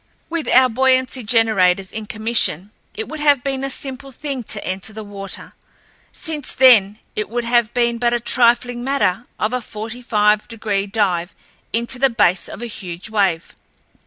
With 0.31 0.47
our 0.47 0.67
buoyancy 0.67 1.21
generators 1.23 1.91
in 1.91 2.07
commission 2.07 2.71
it 2.95 3.07
would 3.07 3.19
have 3.19 3.43
been 3.43 3.63
a 3.63 3.69
simple 3.69 4.11
thing 4.11 4.41
to 4.45 4.65
enter 4.65 4.91
the 4.93 5.03
water, 5.03 5.53
since 6.11 6.53
then 6.55 6.97
it 7.15 7.29
would 7.29 7.43
have 7.43 7.71
been 7.75 7.99
but 7.99 8.11
a 8.11 8.19
trifling 8.19 8.83
matter 8.83 9.27
of 9.39 9.53
a 9.53 9.61
forty 9.61 10.01
five 10.01 10.47
degree 10.47 10.87
dive 10.87 11.35
into 11.71 11.99
the 11.99 12.09
base 12.09 12.49
of 12.49 12.63
a 12.63 12.65
huge 12.65 13.11
wave. 13.11 13.55